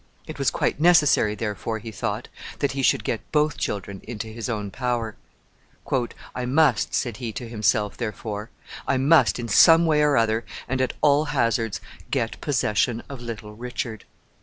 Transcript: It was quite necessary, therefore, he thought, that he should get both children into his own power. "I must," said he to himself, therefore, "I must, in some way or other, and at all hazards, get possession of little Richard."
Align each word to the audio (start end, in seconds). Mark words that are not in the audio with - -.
It 0.25 0.39
was 0.39 0.49
quite 0.49 0.79
necessary, 0.79 1.35
therefore, 1.35 1.77
he 1.77 1.91
thought, 1.91 2.27
that 2.57 2.71
he 2.71 2.81
should 2.81 3.03
get 3.03 3.31
both 3.31 3.57
children 3.59 4.01
into 4.05 4.29
his 4.29 4.49
own 4.49 4.71
power. 4.71 5.15
"I 6.33 6.45
must," 6.47 6.95
said 6.95 7.17
he 7.17 7.31
to 7.33 7.47
himself, 7.47 7.97
therefore, 7.97 8.49
"I 8.87 8.97
must, 8.97 9.37
in 9.37 9.47
some 9.47 9.85
way 9.85 10.01
or 10.01 10.17
other, 10.17 10.43
and 10.67 10.81
at 10.81 10.93
all 11.01 11.25
hazards, 11.25 11.81
get 12.09 12.41
possession 12.41 13.03
of 13.09 13.21
little 13.21 13.53
Richard." 13.55 14.05